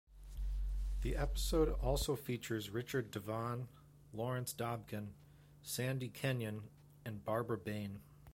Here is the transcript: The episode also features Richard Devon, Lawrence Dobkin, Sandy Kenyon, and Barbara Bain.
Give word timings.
The 1.03 1.15
episode 1.15 1.69
also 1.79 2.15
features 2.15 2.71
Richard 2.71 3.11
Devon, 3.11 3.67
Lawrence 4.13 4.51
Dobkin, 4.51 5.09
Sandy 5.61 6.09
Kenyon, 6.09 6.63
and 7.05 7.23
Barbara 7.23 7.59
Bain. 7.59 7.99